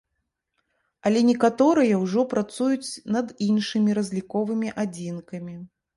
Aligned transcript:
Але 1.09 1.19
некаторыя 1.31 1.99
ўжо 2.05 2.25
працуюць 2.33 2.89
над 3.17 3.27
іншымі 3.51 3.91
разліковымі 3.99 4.75
адзінкамі. 4.87 5.55